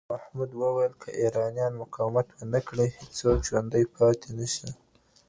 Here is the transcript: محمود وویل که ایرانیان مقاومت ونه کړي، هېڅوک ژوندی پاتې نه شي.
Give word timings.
محمود 0.13 0.51
وویل 0.61 0.93
که 1.01 1.09
ایرانیان 1.21 1.73
مقاومت 1.81 2.27
ونه 2.37 2.59
کړي، 2.67 2.87
هېڅوک 2.99 3.37
ژوندی 3.47 3.83
پاتې 3.95 4.29
نه 4.37 4.47
شي. 4.53 4.69